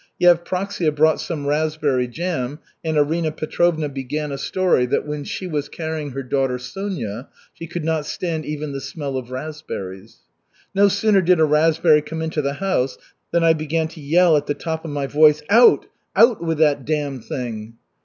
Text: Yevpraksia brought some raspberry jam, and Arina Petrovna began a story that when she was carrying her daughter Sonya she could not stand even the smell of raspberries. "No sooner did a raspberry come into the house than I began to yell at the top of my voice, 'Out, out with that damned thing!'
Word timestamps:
Yevpraksia 0.19 0.89
brought 0.95 1.21
some 1.21 1.45
raspberry 1.45 2.07
jam, 2.07 2.57
and 2.83 2.97
Arina 2.97 3.31
Petrovna 3.31 3.87
began 3.87 4.31
a 4.31 4.37
story 4.39 4.87
that 4.87 5.05
when 5.05 5.23
she 5.23 5.45
was 5.45 5.69
carrying 5.69 6.09
her 6.09 6.23
daughter 6.23 6.57
Sonya 6.57 7.27
she 7.53 7.67
could 7.67 7.85
not 7.85 8.07
stand 8.07 8.43
even 8.43 8.71
the 8.71 8.81
smell 8.81 9.15
of 9.15 9.29
raspberries. 9.29 10.21
"No 10.73 10.87
sooner 10.87 11.21
did 11.21 11.39
a 11.39 11.45
raspberry 11.45 12.01
come 12.01 12.23
into 12.23 12.41
the 12.41 12.53
house 12.53 12.97
than 13.29 13.43
I 13.43 13.53
began 13.53 13.87
to 13.89 14.01
yell 14.01 14.35
at 14.35 14.47
the 14.47 14.55
top 14.55 14.83
of 14.85 14.89
my 14.89 15.05
voice, 15.05 15.43
'Out, 15.51 15.85
out 16.15 16.43
with 16.43 16.57
that 16.57 16.83
damned 16.83 17.25
thing!' 17.25 17.75